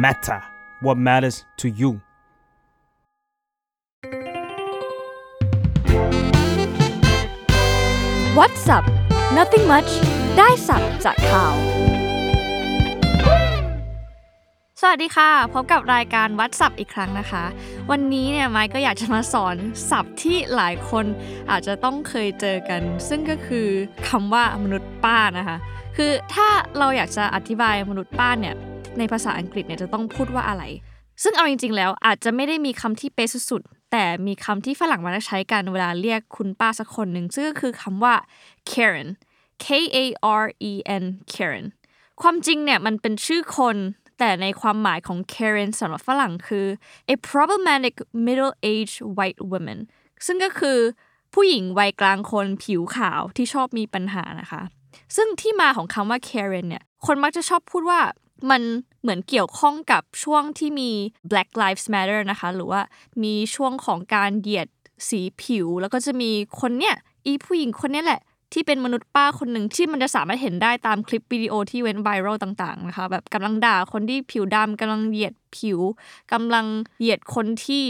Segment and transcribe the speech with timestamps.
[0.00, 0.40] matter
[0.80, 1.90] what matters to you
[8.38, 8.84] What's up
[9.38, 9.90] Nothing much
[10.38, 11.54] ได้สับจากข่าว
[14.80, 17.44] สวัสดีค่ะ พบกับรายการวัดศัพท์อีกครั้งนะคะ
[17.90, 19.56] วันนี้เนี่ยไมค์ก็อยากจะมาสอน
[19.90, 21.04] ศัพท์ที่หลายคน
[21.50, 23.68] อาจจะต้องเคยเจอกัน ซึ่งก็คือ
[24.08, 25.56] คำว่ามนุษย์ป้านะคะ
[25.96, 26.48] คือถ้า
[26.78, 28.56] เราอยากจะอธิบายมนุษย์ป้าเนี่ย
[28.98, 30.64] ในภาษาอังกฤษเนี่ยจะต้องพูดว่าอะไร
[31.22, 38.14] ซึ่งเอาจริง ๆ แล้วอาจจะไม่ได้มีคำที่เป๊ะสุดๆแต่มีคำที่ฝรั่งมาใช้กันเวลาเรียกคุณป้าสักคนหนึ่งซึ่งก็คือคำว่า
[38.70, 39.08] Karen
[39.64, 39.98] K A
[40.42, 40.72] R E
[41.02, 41.66] N Karen
[42.22, 43.76] ความจริงเนี่ยมันเป็นชื่อคน
[44.18, 46.66] แต่ในความหมายของ Karen สำหรับฝรั่งคือ
[47.14, 47.94] a problematic
[48.26, 49.78] middle-aged white woman
[50.26, 50.78] ซึ่งก็คือ
[51.34, 54.62] ผู้หญิงวัยกลางคนผิวขาวที่ชอบมีปัญหานะคะ
[55.16, 58.00] ซึ่งที่มาของคำว่า Karen เนี่ย คนมักจะชอบพูดว่า
[58.50, 58.62] มัน
[59.02, 60.90] เหมือนเกี่ยวข้องกับช่วงที่มี
[61.30, 62.80] Black Lives Matter นะคะ หรือว่า
[63.22, 64.68] มีช่วงของการเหยียด
[65.08, 68.20] สีผิว แล้วก็จะมีคนเนี่ยอีผู้หญิงคนนี้แหละ
[68.52, 75.78] ที่เป็นมนุษย์ป้าคนหนึ่งที่มันจะสามารถเห็นได้ตามคลิปวิดีโอที่เว้นไวรัลต่างๆนะคะแบบกำลังด่าคนที่ผิวดำกำลังเหยียดผิว
[76.32, 76.66] กำลัง
[76.98, 77.84] เหยียดคนที่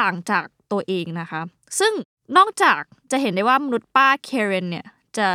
[0.00, 1.40] ต่างจากตัวเองนะคะ
[1.78, 1.92] ซึ่ง
[2.36, 5.28] นอกจากจะเห็นได้ว่ามนุษย์ป้าเคเรนเนี่ยจะ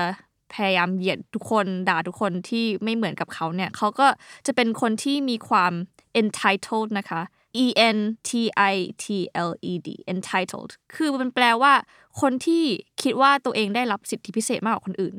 [0.57, 4.07] พยายามเหยียดทุกคนด่าทุกคนที่ไม่เหมือนกับเขาเนี่ยเขาก็
[4.45, 5.73] จะเป็นคนที่มีความ
[6.21, 7.21] entitled นะคะ
[7.63, 7.97] E N
[8.29, 8.31] T
[8.73, 9.05] I T
[9.49, 11.73] L E D entitled คือมันแปลว่า
[12.21, 12.63] คนที่
[13.01, 15.17] คิดว่าตัวเองได้รับสิทธิพิเศษมากกว่าคนอื่น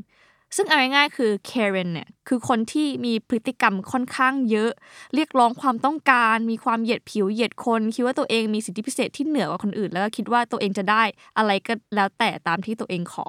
[0.56, 4.70] ซึ่งเอาง่ายๆคือ Karen เนี่ยคือคนที่มีพฤติกรรมค่อนข้างเยอะ
[5.14, 11.02] เรียกร้องความต้องการ มีความเหยียดผิวเหยียดคน คิดว่าตัวเองมีสิทธิพิเศษที่เหนือกว่าคนอื่น แล้วก็คิดว่าตัวเองจะได้
[11.39, 13.27] อะไรก็แล้วแต่ตามที่ตัวเองขอ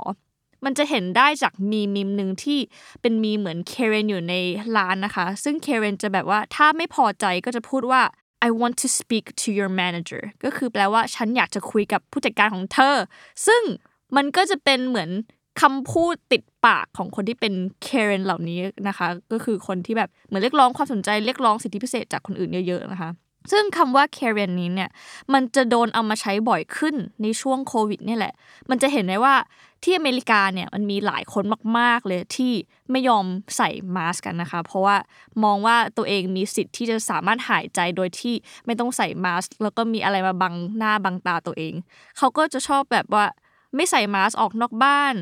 [0.66, 2.60] มันจะเห็นได้จากมีมิมหนึ่งที่
[3.02, 4.36] เป็นมีเหมือนเคเรนอยู่ใน
[4.78, 8.02] ร้านนะคะ ซึ่งเคเรนจะแบบว่าถ้าไม่พอใจก็จะพูดว่า
[8.48, 12.96] I want to speak to your manager ก็คือแปลว่าฉันอยากจะคุยกับผู้จัดการของเธอ
[13.48, 13.62] ซึ่ง
[14.16, 15.10] มันก็จะเป็นเหมือน
[15.62, 17.54] คำพูดติดปากของคนที่เป็น
[17.86, 23.10] Karen เหล่านี้นะคะ ก็คือคนที่แบบเหมือนเรียกร้องความสนใจเรียกร้องสิทธิพิเศษจากคนอื่นเยอะๆนะคะ
[23.52, 24.90] ซึ่งคำว่า Karen นี้เนี่ย
[25.34, 28.34] มันจะโดนเอามาใช้บ่อยขึ้นในช่วงโควิดนี่แหละ
[28.70, 29.36] มันจะเห็นได้ว่า
[29.84, 31.44] ที่อเมริกาเนี่ยมันมีหลายคน
[31.78, 32.54] มาก ๆ เลยที่
[32.92, 33.26] ไม่ยอม
[33.58, 34.96] ใส่มาสกันนะคะ เพราะว่า
[35.44, 38.36] มองว่าตัวเองมีสิทธิ์ที่จะสามารถหายใจโดยที่
[38.66, 41.74] ไม่ต้องใส่มาสก์แล้วก็มีอะไรมาบังหน้าบังตาตัวเอง
[42.18, 43.26] เขาก็จะชอบแบบว่า
[43.76, 45.16] ไม่ใส่มาสก์ออกนอกบ้าน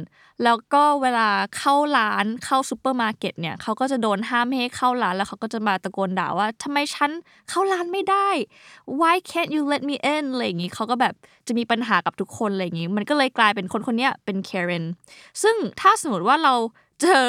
[0.44, 7.12] แล้วก็เวลาเข้าร้านเข้าซูเปอร์มาร์เก็ตเนี่ยเขาก็จะโดนห้ามไม่ให้เข้าร้านแล้วเขาก็จะมาตะโกนด่าว่าทำไมฉัน
[7.50, 8.30] เข้าร้านไม่ได้
[9.00, 11.14] why can't you let me in อะไรอย่างงี้เขาก็แบบ
[11.48, 14.86] จะมีปัญหากับทุกคนอะไรอย่างงี้ มันก็เลยกลายเป็นคนคนนี้เป็น Karen
[15.42, 16.54] ซึ่งถ้าสมมติว่าเรา
[17.02, 17.24] เจอ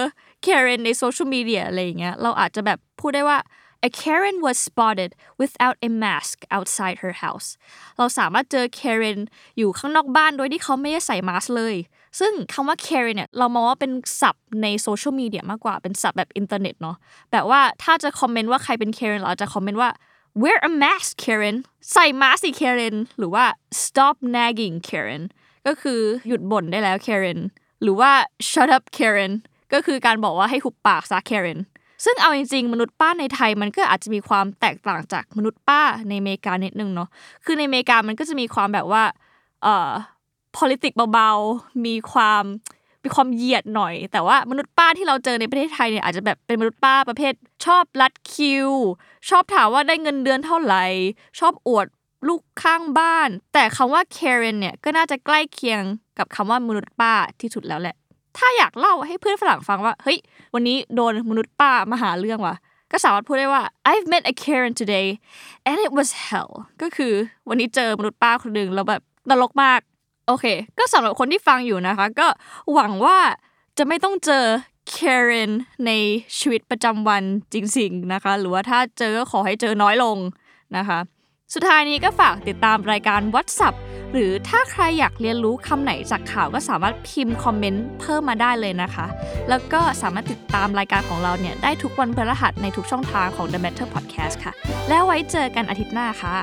[0.46, 3.38] Karen ในโซเชียลมีเดียอะไรอย่างเงี้ยเราอาจจะแบบพูดได้ว่า
[3.86, 7.48] A Karen was spotted without a mask outside her house
[7.96, 9.20] เราสามารถเจอ Karen
[9.58, 11.74] อยู่ข้างนอกบ้านโดยที่เขาไม่ได้ใส่มาสก์เลย
[12.20, 16.96] ซึ่งคำว่า Karen เนี่ยเรามองว่าเป็นศัพท์ในโซเชียลมีเดียมากกว่าเป็นศัพท์แบบอินเทอร์เน็ตเนาะ
[17.32, 19.90] แบบว่าถ้าจะคอมเมนต์ว่าใครเป็น Karen เราอาจจะคอมเมนต์ว่า
[20.42, 21.56] wear a mask Karen
[21.92, 23.44] ใส่มาสก์สิ Karen หรือว่า
[23.82, 25.22] stop nagging Karen
[25.66, 27.40] ก็คือหยุดบ่นได้แล้ว Karen
[27.82, 28.10] หรือว่า
[28.50, 29.32] shut up Karen
[29.72, 31.60] ก็คือการบอกว่าให้หุบปากซะ Karen
[32.04, 37.08] ซึ่งเอาจริงๆ มนุษย์ป้าในไทยมันก็อาจจะมีความแตกต่างจากมนุษย์ป้าในอเมริกานิดนึงเนาะ
[37.44, 39.02] คือในอเมริกามันก็จะมีความแบบว่า
[39.62, 39.90] เอ่อ
[40.56, 42.44] politics เบาๆ มีความ
[43.04, 47.32] มีความเหยียดหน่อย แต่ว่ามนุษย์ป้าที่เราเจอในประเทศไทยเนี่ยอาจจะแบบเป็นมนุษย์ป้าประเภท
[47.66, 48.70] ชอบรัดคิว
[49.28, 50.84] ชอบถามว่าได้เงินเดือนเท่าไหร่
[51.38, 51.86] ชอบอวด
[52.28, 55.82] ลูกข้างบ้าน แต่คำว่า Karen เนี่ยก็น่าจะใกล้เคียง
[56.18, 57.96] กับคำว่ามนุษย์ป้าที่สุดแล้วแหละ
[58.38, 60.18] ถ้าอยากเล่าให้เพื่อนฝรั่งฟังว่า เฮ้ย
[60.54, 62.56] วันนี้โดนมนุษย์ป้ามาหาเรื่องว่ะ
[62.92, 65.08] ก็สามารถพูดได้ว่า I've met a Karen today
[65.68, 66.50] and it was hell
[66.82, 67.12] ก็คือ
[67.48, 69.80] วันนี้เจอมนุษย์ป้าคนหนึ่งแล้วแบบนรกมาก
[70.26, 70.44] โอเค
[70.78, 72.26] ก็สำหรับคนที่ฟังอยู่นะคะ ก็
[72.74, 73.18] หวังว่า
[73.78, 74.44] จะไม่ต้องเจอ
[74.94, 75.50] Karen
[75.86, 75.90] ใน
[76.38, 77.22] ชีวิตประจำวัน
[77.54, 80.16] จริงๆนะคะ หรือว่าถ้าเจอก็ขอให้เจอน้อยลง
[80.76, 80.98] นะคะ
[81.54, 83.76] สุดท้ายนี้ก็ฝากติดตามรายการ WhatsApp
[84.12, 89.06] หรือถ้าใครอยากเรียนรู้คำไหนจากข่าวก็สามารถพิมพ์คอมเมนต์เพิ่มมาได้เลยนะคะ
[89.48, 94.52] แล้วก็สามารถติดตามรายการของเราเนี่ยได้ทุกวันพฤหัสในทุกช่องทางของ The Matter Podcast ค่ะ
[94.88, 96.34] แล้วไว้เจอกันอาทิตย์หน้าค่ะ